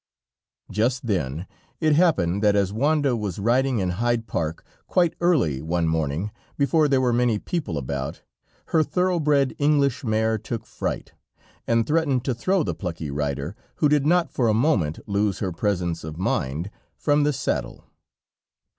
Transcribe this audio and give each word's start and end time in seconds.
Just 0.71 1.05
then 1.05 1.45
it 1.79 1.93
happened 1.95 2.41
that 2.41 2.55
as 2.55 2.73
Wanda 2.73 3.15
was 3.15 3.37
riding 3.37 3.77
in 3.77 3.89
Hyde 4.01 4.25
Park 4.25 4.65
quite 4.87 5.13
early 5.21 5.61
one 5.61 5.87
morning 5.87 6.31
before 6.57 6.87
there 6.87 6.99
were 6.99 7.13
many 7.13 7.37
people 7.37 7.77
about, 7.77 8.23
her 8.69 8.81
thoroughbred 8.81 9.53
English 9.59 10.03
mare 10.03 10.39
took 10.39 10.65
fright, 10.65 11.13
and 11.67 11.85
threatened 11.85 12.25
to 12.25 12.33
throw 12.33 12.63
the 12.63 12.73
plucky 12.73 13.11
rider, 13.11 13.55
who 13.75 13.87
did 13.87 14.03
not 14.07 14.31
for 14.31 14.47
a 14.47 14.55
moment 14.55 14.97
lose 15.07 15.37
her 15.37 15.51
presence 15.51 16.03
of 16.03 16.17
mind, 16.17 16.71
from 16.97 17.21
the 17.21 17.31
saddle. 17.31 17.83